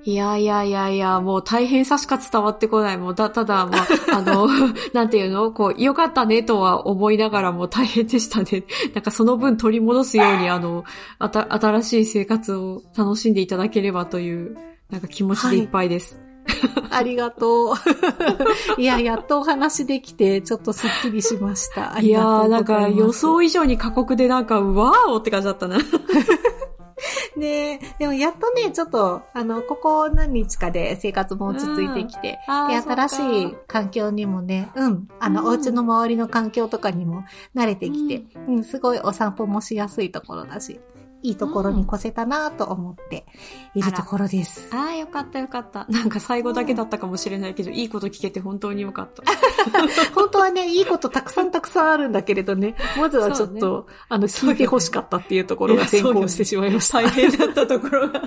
[0.07, 2.97] いやいやいやいや、もう大変さしか伝わってこない。
[2.97, 4.47] もうだ、ただ、まあ、 あの、
[4.95, 5.51] なんていうの？
[5.51, 8.63] こう、良かったねとは思いながらも大変でしたね。
[8.95, 10.85] なんかその分取り戻すように、あの、
[11.19, 14.57] あた、新しい生活を楽しんでいただければという、
[14.91, 16.21] なんか気持ちでいっぱいです。
[16.93, 17.75] ありがとう。
[18.81, 21.97] いや、やっとお話できて、ちょっとスッキリしました。
[21.97, 25.79] あいやなんか予想以上に過酷でなんか、うわーおって感じだったな。
[27.37, 35.49] ねでもやっとね、ちょっと、あの、ここ何日かで生活も落ち着いてきて、あで、新しい環境にもね、うん、あの、うん。
[35.49, 40.81] お家の周りの環境とかにも慣れてきて、うん、すごいお散歩もしやすいところだし、
[41.27, 43.27] いいところに越せたなと思って
[43.75, 44.69] いるところです。
[44.73, 45.85] あー、よかったよかった。
[45.89, 49.25] なんか最後だけだったかもしれないけど、いいこと聞けて本当によかった。
[50.15, 57.03] 本当はね、いいことたくさんたくさんあるんだけれどね、まずはちょっそうと、あの、聞いて欲しかったっていうところが先行してしまいました。
[57.03, 58.23] 大変だったところが。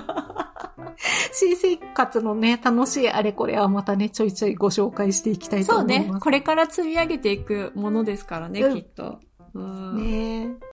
[1.32, 6.12] 新生活のね、楽しいあれこれはまたね、ちょいちょいご紹介していきたいとそう思います。
[6.12, 6.20] ね。
[6.20, 9.20] これから積み上げていくものですからね、うんきっと。
[9.54, 9.96] うん。
[9.96, 10.69] ねえ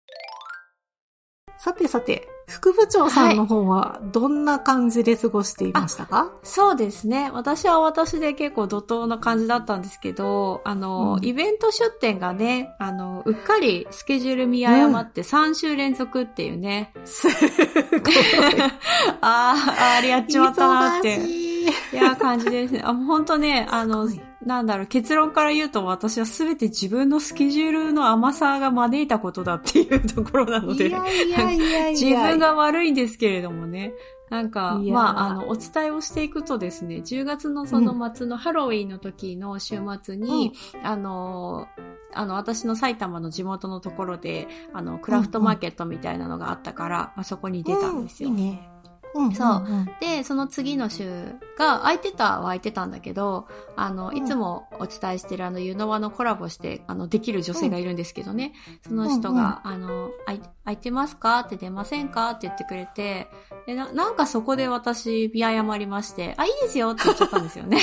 [1.67, 7.29] さてさて、副部長さんの方はどんな感じで過ごしていましたか、そうですね。
[7.33, 16.93] 私は私で結構怒涛な感じだったんですけど、あの、うんイベント出店がね、あの、うっかりスケジュール見誤って3週連続っていうね。
[17.03, 18.15] すごい。
[19.19, 21.46] あーあれやっちまったなって。
[21.93, 22.81] いいや、感じですね。
[22.83, 24.07] あ、本当ね、あの
[24.45, 30.87] なんだろう、結論から言うと私は全て自分のスケジュールの甘さが招いたことだっていうところなので。
[30.87, 31.89] いやいやいやいや。
[31.91, 33.93] 自分が悪いんですけれどもね。
[34.29, 40.51] なんか、まあ、あの、お伝えをしていくとですね、10月のその末のハロウィンの時の週末に、
[40.83, 41.67] あの、
[42.13, 48.29] あの、私の埼玉の地元のところで、あの、クラフトマーケットみたいなのがあったから、まあ、そこに出たんですよ。
[48.29, 48.69] ういいね。
[49.13, 58.53] うんそうんで、その次の週が、空いてたは空いてたんだけど、あの、うんいつもお伝えしてるあの、ユノワのコラボして、あの、できる女性がいるんですけどね、
[58.87, 61.39] その人が、あの、空いてますか？
[61.39, 62.31] って出ませんか？
[62.31, 63.27] って言ってくれて、
[63.65, 67.79] でな、なんかそこで私、見誤りまして、あ、いいですよって言っちゃったんですよね。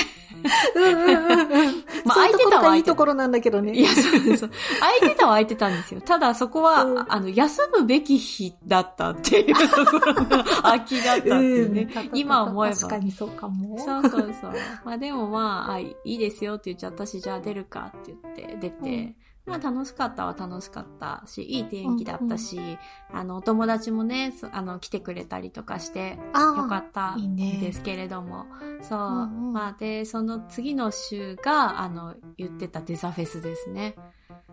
[0.75, 1.85] うんうんうんうん。
[2.05, 3.73] まあ空いてたはが空いてたいいところなんだけどね。
[3.73, 4.51] いや、そうそう。
[4.79, 6.01] 空いてたは空いてたんですよ。
[6.01, 11.87] ただそこは、うんあの、休むべき日だったっていうところが 空きだったっていうね。
[12.13, 12.75] 今思えば。
[12.75, 13.77] 確かにそうかも。
[13.79, 14.53] そうそうそう。
[14.83, 22.59] まあでもまあ、あいいですよって言っちゃったし、じゃあ出るかって言って出て、うんまあ楽しかったは楽しかったし、いい天気だったし、
[23.11, 27.59] あの、お友達もね、そあの、来てくれたりとかして、あよかったいいね。
[27.61, 28.45] ですけれども、
[28.81, 29.53] そう、うんうん。
[29.53, 33.95] まあで、その次の週が、あの、言ってたデザフェスですね。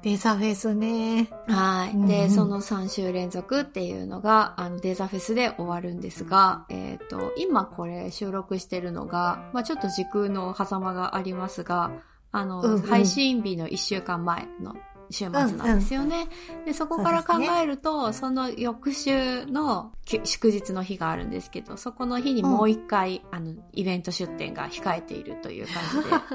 [0.03, 1.29] デザフェスね。
[1.47, 1.93] はい。
[1.95, 2.09] うんうん。
[2.09, 11.93] で、その3週連続っていうのが、あの、デザフェスで終わるんですが、えっ、と、今これ収録してるのが、まあちょっと時空の狭間がありますが、
[12.33, 12.83] あの、うんうん。
[12.83, 14.75] 配信日の1週間前の
[15.13, 16.29] 週末なんですよね。
[16.65, 26.31] で、そこから考えると、その翌週のき祝日の日があるんですけど、そこの日にもう一回、あの、イベント出店が控えているという感じで、なんか、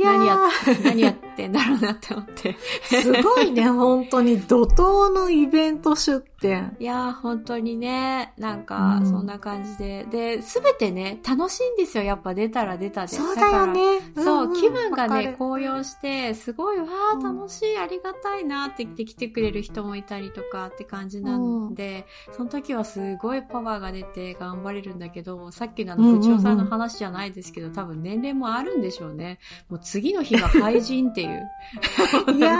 [0.04, 2.56] 何やー、何やってんだろうなって思って。
[2.84, 4.40] すごいね、本当に。
[4.40, 6.76] 怒涛のイベント出店。
[6.78, 10.04] いやー、本当にね、なんかう、んそんな感じで。
[10.10, 12.04] で、すべてね、楽しいんですよ。
[12.04, 13.08] やっぱ出たら出たで。
[13.08, 14.00] そうだよね。
[14.00, 14.22] から。
[14.24, 29.38] そう、んん気分がね、高揚して、すごい、わうんー、楽しい、ありがたいなって言って来てくれる人もいたりとかって感じなんで、その時はすごいパワーが出て頑張れるんだけど、さっきのあの、うんうんうん部長さんの話じゃないですけど、多分年齢もあるんでしょうね。
[29.68, 31.50] もう次の日が怪人っていう。
[32.36, 32.56] いや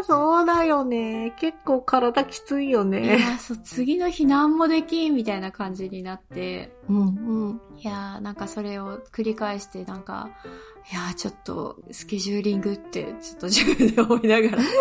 [0.00, 1.34] ー、そうだよね。
[1.38, 7.02] 結構体きついよいやそう、次の日何もできんみたいな感じになって、うんう
[7.54, 7.60] ん。
[7.78, 10.30] いやーなんかそれを繰り返して、なんか、
[10.90, 14.62] いやーちょっとスケジューリングってちょっと自分で思いながら。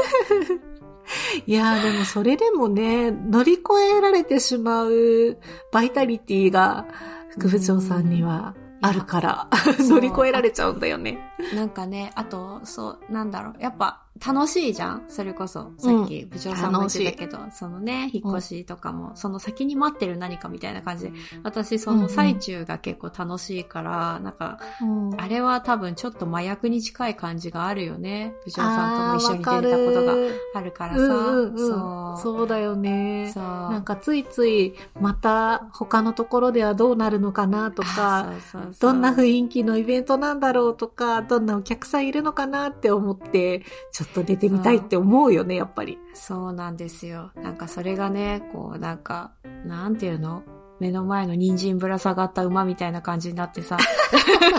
[1.46, 3.62] いやーでもそれでもね、乗り越
[3.98, 5.38] えられてしまう
[5.72, 6.86] バイタリティが
[7.30, 9.48] 副部長さんにはあるから、
[9.80, 11.20] 乗り越えられちゃうんだよね。
[11.56, 13.54] なんかね、あと、そう、なんだろう。
[13.60, 15.04] やっぱ楽しいじゃん？
[15.08, 15.71] それこそ。
[15.77, 28.34] さっき部長さんも言ってたけど、そのね、引っ越しとかも、その先に待ってる何かみたいな感じで、私その最中が結構楽しいから、なんか、うんあれは多分ちょっと麻薬に近い感じがあるよね。
[28.45, 30.13] 部長さんとも一緒に出れたことが
[30.56, 30.99] あるからさ。
[30.99, 32.21] うんうんうん、そう。
[32.21, 33.32] そうだよね。
[33.34, 33.43] そう。
[33.43, 43.63] なんかついついまた他のところではどうなるのかなとか、そうそうそうどんな雰囲気のイベントなんだろうとか、どんなお客さんいるのかなって思って、
[43.94, 45.98] ちょっと出てみたいって思うよね、やっぱり。
[46.13, 47.32] そうなんですよ。
[47.41, 49.32] なんかそれがね、こうなんか、
[49.65, 50.44] なんていうの？
[50.82, 53.78] 目の前の人参ぶら下がった馬みたいな感じになってさ。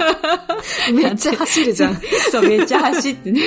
[0.94, 1.96] めっちゃ走るじゃん。
[2.30, 3.40] そう、めっちゃ走ってね。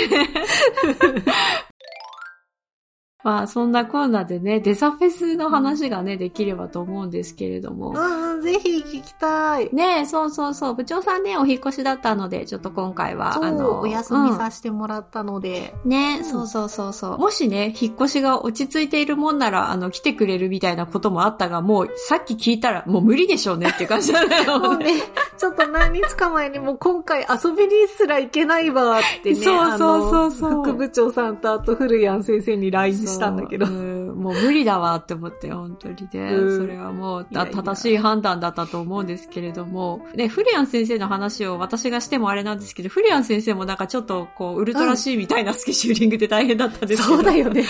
[3.25, 7.89] まあ、そんなこんなでね、デザフェスの話がね、できればと思うんですけれども。
[7.89, 9.67] うんうん、ぜひ聞きたい。
[9.73, 10.75] ねえ、そうそうそう。
[10.75, 15.73] 部長さんね、お引っ越しだったので、ちょっと今回は、あの、お休みさせてもらったので。
[15.83, 17.17] うんね、うんそうそうそうそう。
[17.17, 25.01] もしね、引っ越しが落ち着いているもんなら、あの、来てくれるみたいなこともあったが、もう、さっき聞いたら、もう無理でしょうねって感じだよ もうね、
[25.37, 29.35] ちょっと何日か前にもう今回遊びにすら行けないわってね。
[29.35, 33.65] そうそうそうそう副部長さんとあと古谷先生に LINE したんだけど。
[33.67, 36.33] もう無理だわって思って、本当にね。
[36.33, 47.15] うんそれはもう正しい判断だったと思うんですけれども、ね、フリアン先生の話を私がしてもあれなんですけど、フリアン先生もなんかちょっとこう、ウルトラ C みたいなスケジューリングで大変だったんですけど。
[47.15, 47.61] そうだよね。
[47.61, 47.65] い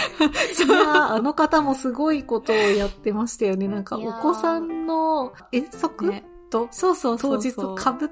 [0.55, 3.67] そうあの方もすごいことをやってましたよね。
[3.67, 6.07] なんかお子さんの遠足？
[6.07, 7.77] ねとそうそうそ当日うそう。
[7.77, 8.05] 被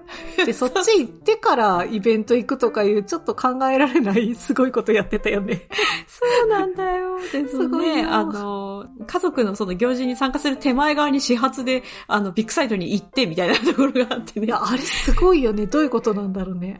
[0.43, 5.67] って、そっち行ってからイベント行くとかいうちょっと考えられない すごいことやってたよね。
[6.07, 7.17] そうなんだよ。
[7.31, 14.45] で、そすごいあの、家族のその行事に参加する手前側に始発で、あの、ビッグサイトに行ってみたいなところがあってね。
[14.45, 15.65] いや、あれすごいよね。
[15.65, 16.77] どういうことなんだろうね。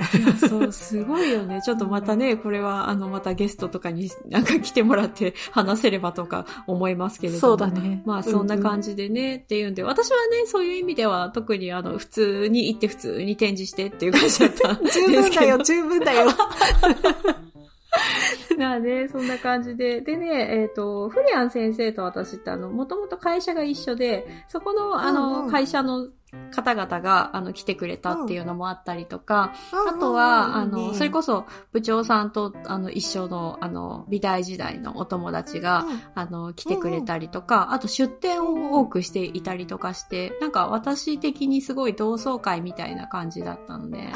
[0.47, 1.61] そう、すごいよね。
[1.65, 7.39] ちょっとまたね、これは、あの、またゲストとかになんか来てもらって話せればとか思いますけれども。
[7.39, 8.03] そうだね。
[8.05, 8.83] まあ、そんな感じ。
[8.83, 15.01] じでね、っていうんで、私はね、そういう意味では、特にあの、普通に行って普通に展示してっていう感じだった 十。
[15.07, 16.27] 分だよ、十分だよ。
[18.57, 19.99] まあね、そんな感じで。
[20.01, 26.07] でね、えっ、と、フリアン先生と私ってあの、もともと会社が一緒で、そこのあの、うんうん会社の
[26.51, 40.51] 方々が、あの、来てくれたっていうのもあったりとか、ああとは、あの、それこそ、部長さんと、あの、一緒の、あの、美大時代のお友達が、あの、来てくれたりとか、あと出店を多くしていたりとかして、なん。
[40.53, 44.09] か私的にすごい同窓会みたいな感じだったので。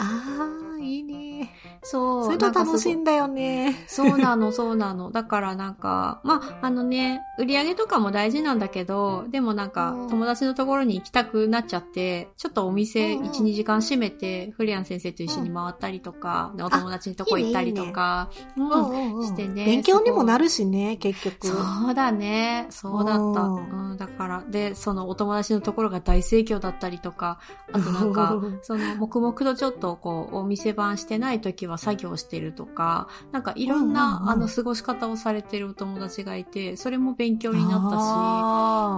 [0.79, 1.49] いいね。
[1.83, 2.23] そう。
[2.23, 3.85] そういうの楽しいんだよね。
[3.87, 5.11] そうなの、そうなの。
[5.11, 21.47] だからなんか、まあ、あのね、売り上げとかも大事なんだけど、でもなんかうん、友達のところに行きたくなっちゃって、ちょっとお店うん1、2時間閉めて、フリアン先生と一緒に回ったりとか、でお友達のとこ行ったりとか、うんうんうんうんしてね勉強にもなるしね、結局。
[21.47, 22.67] そうだね。
[22.69, 23.21] そうだった。
[23.21, 27.39] ううんん、だから、で、そのお友達のところが大盛況だったりとか、
[27.71, 38.03] あとなんかうん、 その、黙々とちょっとこう、お店番してない時は作業してるとか、なんかいろんな、うんうんうんあの、過ごし方をされてるお友達がいて、それも勉強になったし、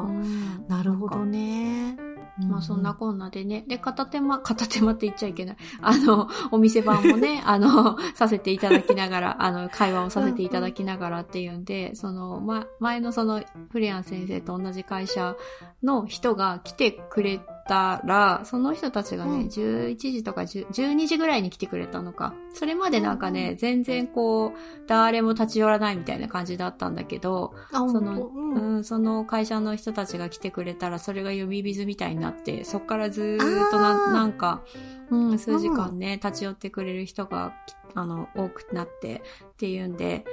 [0.10, 2.10] うんなるほどね。
[2.47, 3.63] まあそんなこんなでね。
[3.67, 5.58] で、片手間、 片手間って言っちゃいけない。
[5.82, 15.36] あの、お店番もね、 あの、させていただきながら、あの、会話をさせていただきながらっていうんで、その、ま、前のその、フレアン先生と同じ会社
[15.84, 19.47] の人が来てくれたら、その人たちがね、うん。
[19.47, 22.34] 11時とか10 12時ぐらいに来てくれたのか。
[22.53, 24.51] それまでなんかね、全然こう、
[24.88, 28.75] 誰も立ち寄らないみたいな感じだったんだけど、あ、その、うん。
[28.77, 34.63] うん、その会社の人たちが来てくれたら、それが呼び水みたいになって、そっからずーっとななんか、
[35.12, 37.53] うん、数時間ね、立ち寄ってくれる人が、
[37.93, 40.25] あの、多くなってっていうんで、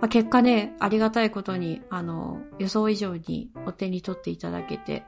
[0.00, 5.04] まあ、結果ね、ありがたいことに、あの、予想以上にお手に取っていただけて。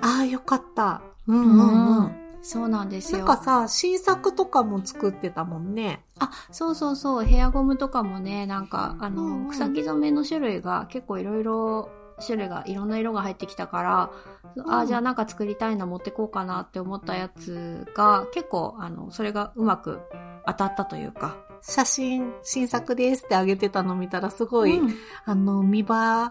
[0.00, 1.02] ああ、よかった。
[1.26, 2.16] うんうんうん。
[2.42, 3.18] そうなんですよ。
[3.18, 6.04] なんかさ、新作とかも作ってたもんね。
[6.18, 11.90] あ、そうそうそう、ヘアゴムとかもね、なんか、あの、うんうん草木染めの種類が結構いろいろ、
[12.24, 14.10] 種類がいろんな色が入ってきたから、
[14.56, 20.00] うんあ、じゃあなんか作りたいの持ってこうかなって思ったやつが、結構、あの、それがうまく
[20.46, 21.36] 当たったというか。
[21.62, 24.94] 写真、新作ですってあげてたの見たらすごい、うん
[25.24, 25.84] あの、見栄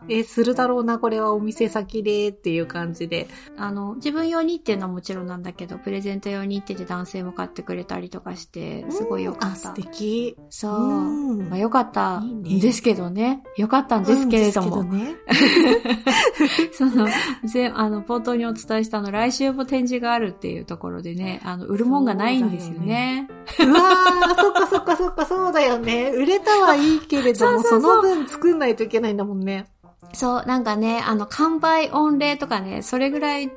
[0.09, 3.27] えするだろうな、これはお店先でっていう感じで。
[3.57, 9.81] あの、自分用にっていうのはもちろんなんだけど、プレゼント用にってて男性も買ってくれたりとかして、すごいよかあ、素った。
[9.81, 10.35] 敵。
[10.49, 10.73] そう。
[10.73, 13.43] うんまあ、よかったんねですけどね。
[13.57, 14.81] よかったんですけれども。
[14.81, 14.89] うん
[15.29, 17.07] ですその、
[17.45, 23.27] ぜ、あの、冒頭にお伝えしたあの、来週も展示があるっていうところでね、あの、売るもんがないんですよね。
[23.57, 23.79] けどね。
[23.79, 26.11] うわー、そっかそっかそっか、そうだよね。
[26.11, 29.67] 売れたはいいけれども、その分作んないといけないんだもんね。
[30.13, 33.51] そう、なんかね、あの、完売御礼とかね、それぐらい、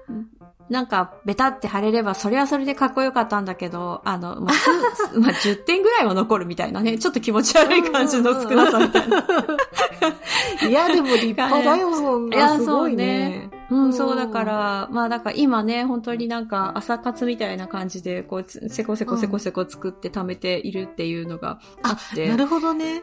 [0.68, 9.24] なんか、ベタって貼れれば、それはそれでかっこよかったんだけど、あの、 まあ、すまあ、10点ぐらいは残るみたいなね、ちょっと気持ち悪い感じの少なさみたいな。
[10.68, 12.58] いや、でも立派だよ、いやな。
[12.58, 13.50] すごいね。
[13.70, 22.28] うん、そうだから、まあだから今ね、本当になんか朝活みたいな感じで、こうつ、せこせこせこせこ作って貯めているっていうのがあって。
[22.28, 23.02] なるほどね。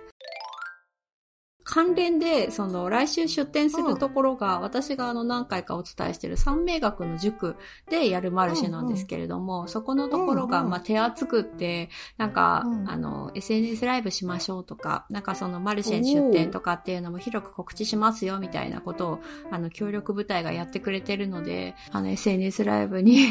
[1.70, 7.56] 関連で、その、来週出店するところが、私があの何回かお伝えしている三名学の塾
[7.90, 19.20] でやるマルシェなんですけれども、そこのところが、まあ手厚くって、なんか、うんあの、SNS ライブしましょうとか、なんかそのマルシェ出店とかっていうのも広く告知しますよみたいなことを、
[19.52, 23.28] あの、協力部隊がやってくれてるので、あの、SNS ライブに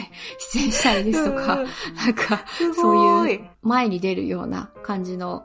[0.52, 1.64] 出演したいですとか、
[1.96, 3.24] なんか、すそ。
[3.24, 5.44] ういう前に出るような感じの。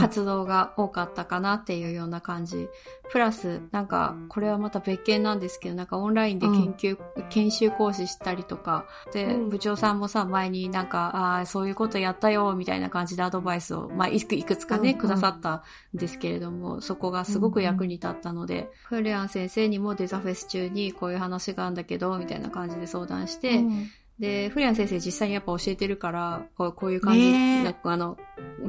[0.00, 2.68] 活動が多かったかなっていうような感じ。
[3.12, 9.48] プラス、なんか、これはまた別件なんですけど、なんかオンラインで研究、研修講師したりとか、で、うん。
[9.50, 15.00] 部長さんもさ、前になんか、ああ、そういうことやったよ、みたいな感じでアドバイスを、まあ、いくいくつかね、うんうん。
[15.00, 15.62] くださったん
[15.94, 28.16] ですけれども、そこがすごく役に立ったので、フレアン先生にもデザフェス中にこういう話があるんだけど、みたいな感じで相談して、うんで、フリアン先生実際にやっぱ教えてるから、こうこういう感じ、ねえなんかあの、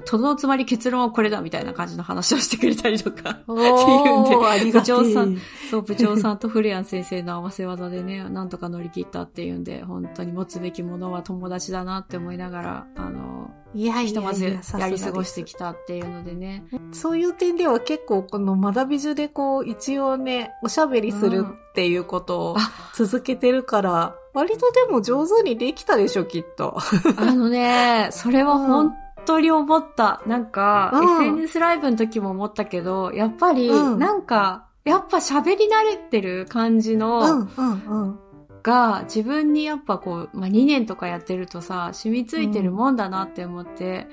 [0.05, 3.39] とどのつまり結論はこれだみたいな感じの話をしてくれたりとか。
[3.47, 5.37] おっていうんで部長さんん。
[5.69, 16.63] そう、部長さんとフリアン先生の合わせ技でね、なんとか乗り切ったっていうんで、本当に持つべきものは友達だなって思いながら、あの、いやいやいやひとまずやり過ごしてきたっていうのでね。
[16.91, 26.77] そういう点では結構この学び中でこう一応ね、おしゃべりするっていうことをあ続けてるから、割とでも上手にできたでしょ、きっと。
[27.17, 28.93] あのね、それは本
[29.25, 30.21] 当に思った。
[30.27, 38.19] なんか、うん SNS ライブの時も思ったけど、やっぱり、うんなんか、やっぱ喋り慣れてる感じの、うん、うん、うん。
[38.65, 44.07] が自分にやっぱこう、まあ、2年とかやってるとさ、染みついてるもんだなって思って、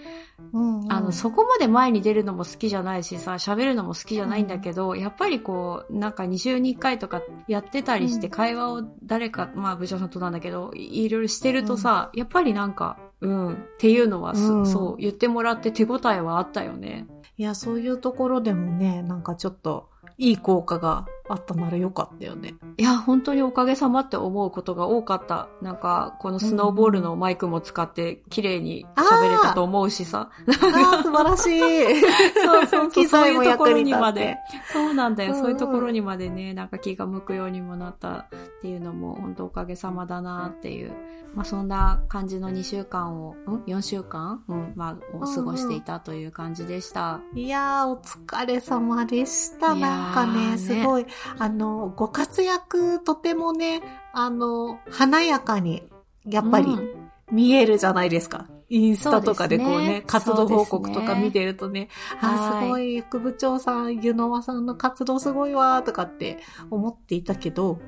[0.52, 0.80] うん。
[0.82, 17.06] うんあの、そこまで前に出るのも好きじゃないしさ、喋るのも好きじゃないんだけど、やっぱりこう、なんか2週に1回とかやってたりして、うん会話を誰か、まあ部長さんとなんだけど、いいろいろしてるとさ、やっぱりなんか、うん、っていうのはそう、言ってもらって手応えはあったよね。
[17.38, 22.54] いや、そういうところでもね、なんかちょっと、いい効果があったならよかったよね。
[22.77, 25.48] いや、本当におかげさまって思うことが多かった。
[25.60, 30.31] なんか、このスノーボールのマイクも使って綺麗に喋れたと思うしさ。
[30.48, 32.00] ああ、素晴らしい。
[32.44, 34.37] そうそうそう、機そう材もいうところ役にまで。
[34.73, 38.27] そうなんだよ、うんうんそういうところにまでね、なんか気が向くようにもなったっ
[38.60, 40.92] ていうのも、本当おかげさまだなっていう。
[41.35, 47.20] まあそんな感じの2週間を、ん ?4 週間うん、まあ、を過ごしていたという感じでした。
[47.35, 49.75] いやー、お疲れ様でした。
[49.75, 51.06] なんかね、ねすごい、
[51.38, 53.83] あの、ご活躍、とてもね、
[54.13, 55.83] あの、華やかに、
[56.25, 57.10] やっぱりうん。
[57.31, 58.46] 見えるじゃないですか。
[58.69, 60.04] インスタとかでこうね、そうね。
[60.06, 61.88] 活動報告とか見てるとね、
[62.21, 62.38] あはい。
[62.38, 66.38] ー、すごい、副部長さん、湯の輪さんの活動すごいわーとかって
[66.71, 67.79] 思っていたけど、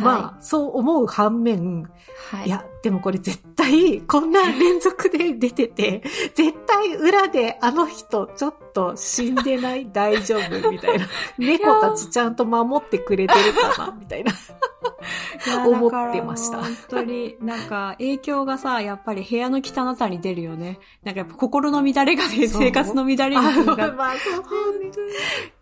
[0.00, 1.90] まあ、そう思う反面、
[2.32, 2.46] あ、はい。
[2.46, 6.02] いや、でもこれ絶対、こんな連続で出てて、
[6.34, 9.90] 絶対裏であの人ちょっと死んでない？
[9.92, 10.70] 大丈夫？
[10.70, 11.06] みたいな。
[11.38, 13.96] 猫たちちゃんと守ってくれてるかな？
[13.98, 14.32] みたいな。
[15.66, 20.78] 思ってました本当に、なんか影響がさ、やっぱり部屋の汚さに出るよね。
[21.02, 23.96] なんかやっぱ心の乱れがね、生活の乱れにあつながる。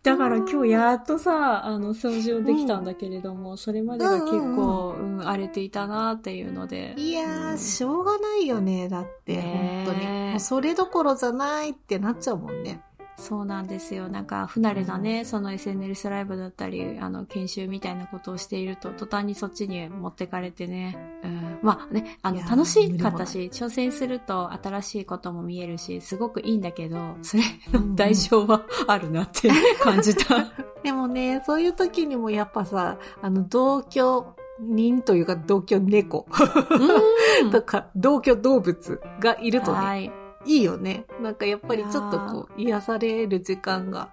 [0.02, 6.94] だから今日やっとさ、あの、掃除をできたんだけれども、それまでが結構、うん、荒れていたなっていうので。
[6.96, 8.88] いやー、しょうがないよね。
[8.88, 10.06] だって、ね本当に。
[10.30, 12.80] もうそれどころじゃないってなっちゃうもんね。
[13.18, 14.08] そうなんですよ。
[14.08, 20.96] なんか、不慣れなね、その SNL ライブだったり、あの、研修みたいなことをしていると、途端にそっちに持ってかれてね。
[21.24, 21.58] うん。
[21.60, 27.42] まあね、あの、楽しかったし、挑戦すると新しいことも見えるし、すごくいいんだけど、それ
[27.72, 29.50] の代償はあるなって
[29.82, 30.46] 感じた。
[30.84, 34.26] でもね、そういう時にもやっぱさ、あの、同居
[34.60, 36.26] 人というか同居猫
[37.42, 40.12] うん とか同居動物がいるとね、はい。
[40.48, 41.04] いいよね。
[41.22, 44.10] なんかやっぱりちょっとこう、癒される時間が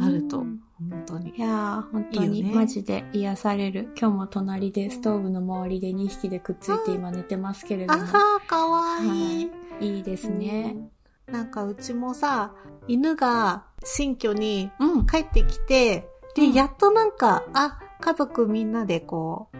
[0.00, 0.60] あると、うん
[0.90, 1.40] 本当にい。
[1.40, 3.88] やー、本当にいいよねマジで癒される。
[3.98, 8.00] 今日も隣でストーブの周りで2匹でくっついて今寝てますけれども。
[8.00, 9.50] あはー、かわいい。
[9.80, 10.74] いいですね。
[10.76, 10.94] うん
[11.32, 12.52] なんかうちもさ、
[12.86, 15.06] 犬が新居にうん。
[15.06, 16.06] 帰ってきて、
[16.36, 19.56] で、うんやっとなんか、あ、家族みんなでこう、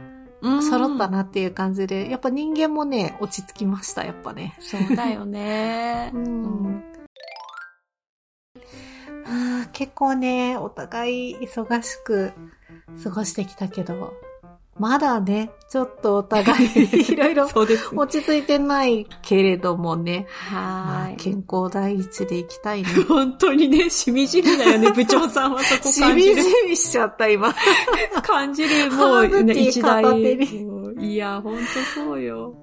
[0.63, 4.57] 揃ったなっていう感じで、やっぱ人間もね、落ち着きました、やっぱね。
[4.61, 6.11] そうだよね。
[6.15, 6.85] うん
[9.73, 12.33] 結構ね、お互い忙しく
[13.03, 14.13] 過ごしてきたけど、
[14.79, 16.69] まだね、ちょっとお互い
[17.13, 17.47] いろいろ。
[17.47, 21.17] 落ち着いてないけれどもね、まあはーい。
[21.17, 22.89] 健康第一でいきたいね。
[23.09, 26.69] 本当にね、しみじみだよね、 部長さんはそこしみじ感じる。
[26.69, 27.55] みしちゃった、今。
[28.23, 30.03] 感じる、もう、ね、一大。
[30.99, 31.57] いや、本
[31.95, 32.55] 当そうよ。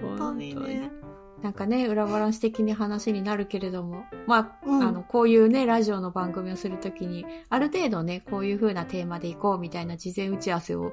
[0.00, 0.97] 本当にね。
[1.42, 10.92] なんかね、裏バランス的に話になるけれども、まあ、うんあの、こういうね、ラジオの番組をするときに、ある程度ね、こういう風なテーマでいこうみたいな事前打ち合わせを、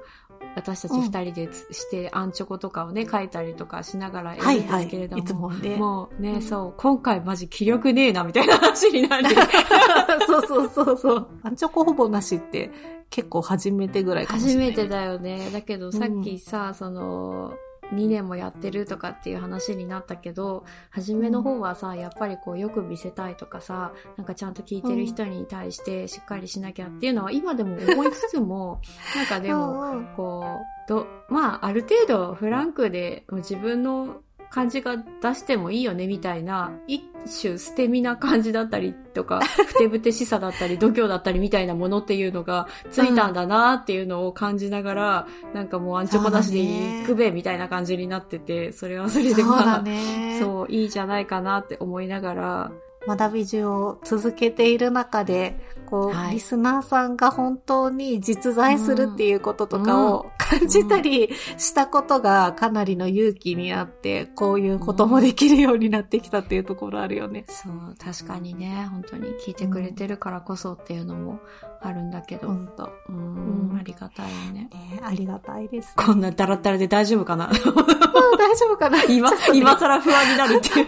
[0.55, 4.65] 私たち二人でつして、アンチョコとかをね、書いたりとかしながらやはいはい。
[4.65, 5.75] るんですけれども、いつもね。
[5.77, 9.35] もうね、うんそう、今回マジ気力ねえな、みたいな話になる。
[10.27, 11.27] そうそうそうそう。
[11.41, 12.71] アンチョコほぼなしって
[13.09, 15.49] 結構初めてぐらいかもしれない、初めてだよね。
[15.51, 17.53] だけどさっきさ、その、
[17.93, 28.81] 2年もやってるとかっていう話になったけど、初めの方はさ、やっぱりこうよく見せたいとかさ、なんかちゃんと聞いてる人に対してしっかりしなきゃっていうのは今でも思いつつも、
[29.15, 34.21] なんかでも、こう、ど、まあ、ある程度フランクで自分の
[34.55, 35.03] 感じが出
[35.35, 37.03] してもいいよねみたいな、一
[37.41, 50.39] 種捨て身な感じだったりとか、 ふてぶてしさだったり、度胸だったりみたいなものっていうのがついたんだなっていうのを感じながら、なんかもうアンチョコなしで行くべみたいな感じになってて、それはそれでそうだまあ、ね。
[50.39, 52.71] そう、いいじゃないかなって思いながら、
[53.07, 56.35] 学び中を続けている中で、こう、はい。
[56.35, 67.45] リスナーさんが本当に実在するっていうこととかを感じたりしたことがかなりの勇気になって、こういうこともできるようになってきたっていうところあるよね。
[67.47, 71.39] そう、確かにね、本当に聞いてくれてるからこそっていうのも
[71.81, 72.89] あるんだけど、本当。
[73.09, 73.73] うん。
[73.73, 74.69] ん、ありがたいよね。
[74.71, 75.93] ねありがたいです。
[75.95, 77.47] こんなダラッダラで大丈夫かな？
[77.47, 79.03] 大丈夫かな？
[79.09, 80.87] 今今更不安になるっていう。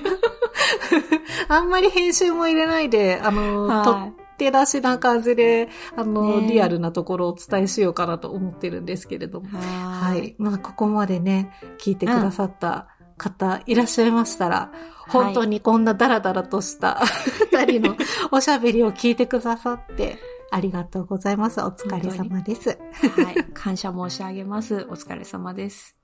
[1.47, 3.91] あんまり編集も入れないで、あの、はい撮
[4.23, 9.59] っ手出しな感じで、あの、ねリアルなところをお伝えしようかなと思ってるんですけれども。
[9.59, 10.35] ははい。
[10.37, 12.87] まあ、ここまでね、聞いてくださった
[13.17, 14.71] 方いらっしゃいましたら、
[15.07, 17.01] 本当にこんなダラダラとした
[17.51, 17.97] 二人の
[18.31, 20.17] おしゃべりを聞いてくださって、
[20.51, 21.59] ありがとうございます。
[21.61, 22.69] お疲れ様です。
[22.69, 23.43] はい。
[23.53, 24.85] 感謝申し上げます。
[24.89, 25.97] お疲れ様です。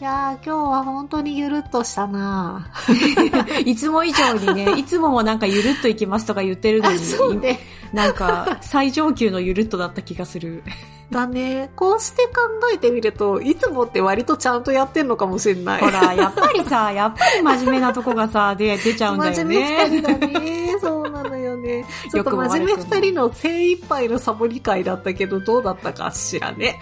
[0.00, 2.72] いやー、今日は本当にゆるっとしたな
[3.66, 7.60] いつも以上にね、 いつももなんかゆるっといきますとか言ってるのあ、に、ね。
[7.92, 10.64] なんか最上級のゆるっとだった気がする。
[11.10, 11.70] だね。
[11.74, 12.40] こうして考
[12.72, 15.80] えてみると、いつもって割とちゃんとやってんのかもしれない。
[15.80, 19.86] ほら、やっぱりさ、 やっぱり真面目なとこがさ、で、出ちゃうんだよ真面目ね。
[19.88, 20.76] 二人だね。
[20.80, 21.84] そうなのよね。
[22.10, 26.78] ちょっと真面目二人の精一杯のサボり会だったけど、どうだったかしらね。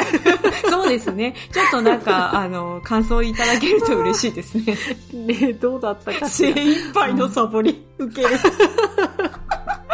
[0.69, 1.35] そうですね。
[1.53, 4.77] ちょっとなんか、あの、感想いただけると嬉しいですね。
[5.13, 6.63] ねどうだったかし精ら。
[6.63, 8.39] 一杯のサボり、受ける。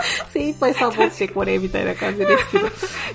[0.33, 2.67] 精一杯サボってこれみたいな感じですけど、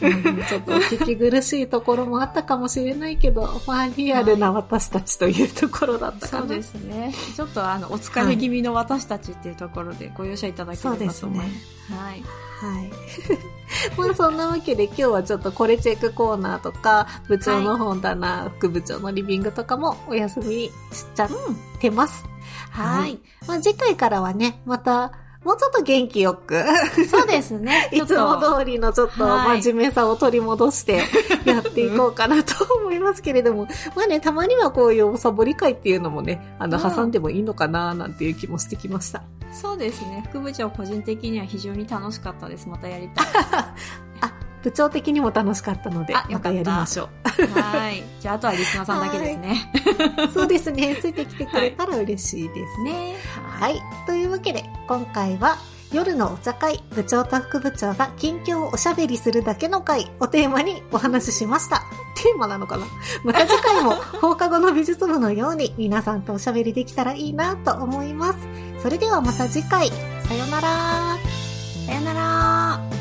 [0.01, 6.47] うんちょっとお聞き苦しいところもあったかもしれないけど、まあリアルな私たちというところだったかな。
[6.47, 7.13] そうですね。
[7.35, 11.19] ちょっとあの、お疲れ気味の私たちっていうところでご容赦いただければと思います。
[11.19, 12.23] そうですねはい。
[12.59, 12.91] はい。
[13.97, 21.29] まあそんなわけで今日はちょっとこれチェックコーナーとか、部長の本棚、副部長のリビングとかもお休みしちゃっ
[21.79, 22.25] てます。
[22.71, 23.19] はい。
[23.47, 25.11] まあ次回からはね、また、
[25.43, 26.63] もうちょっと元気よく、
[27.09, 27.89] そうですね。
[27.93, 31.03] いつも通りのちょっとはい真面目さを取り戻して
[31.45, 39.23] やっていこうかなと思いますけれども、 まあね、たまにはこういうサボり会っていうのもね、あの、うん挟んでもいいのかななんていう気もしてきました。
[39.51, 40.23] そうですね。
[40.29, 42.67] 副部長個人的には非常に楽しかったです。
[42.67, 43.25] またやりたい。
[44.21, 44.31] あ、
[44.63, 48.03] 部長的にも楽しかったのでまたやりましょはい。
[48.19, 49.71] じゃあ、あとはリスナーさんだけですね。
[50.29, 50.31] う。
[50.33, 52.83] そうですね、ついてきてくれたら嬉しいです。
[52.83, 53.15] ね
[53.59, 53.81] はい。
[54.05, 55.57] というわけで、今回は、
[55.91, 61.83] 夜のお茶会、部長と副部長が近況をおしゃべりするだけの会をテーマにお話ししました。
[62.15, 62.85] テーマなのかな？
[63.23, 68.39] また次回も放課後の美術部のように皆さんとおしゃべりできたらいいなと思います。
[68.83, 69.89] それではまた次回、
[70.27, 71.17] さよなら。
[71.87, 72.98] さよなら